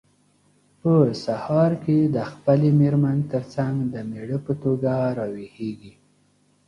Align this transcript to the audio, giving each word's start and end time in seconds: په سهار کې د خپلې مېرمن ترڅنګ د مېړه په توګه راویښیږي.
په 0.79 0.91
سهار 1.23 1.71
کې 1.83 1.97
د 2.15 2.17
خپلې 2.31 2.69
مېرمن 2.79 3.17
ترڅنګ 3.31 3.75
د 3.93 3.95
مېړه 4.09 4.37
په 4.45 4.53
توګه 4.63 4.91
راویښیږي. 5.17 5.93